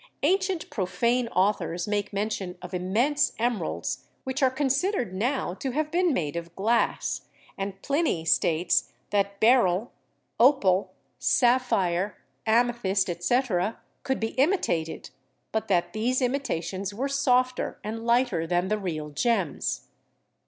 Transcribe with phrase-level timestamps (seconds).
[0.23, 5.91] An cient profane authors make mention of immense emeralds which are considered now to have
[5.91, 9.91] been made of glass, and Pliny states that beryl,
[10.39, 12.17] opal, sapphire,
[12.47, 15.11] amethyst, etc., could be imitated,
[15.51, 19.89] but that these imitations were softer and lighter than the real gems.